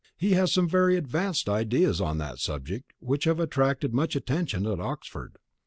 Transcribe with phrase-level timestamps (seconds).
[0.17, 4.79] He has some very advanced ideas on that subject which have attracted much attention at
[4.79, 5.37] Oxford.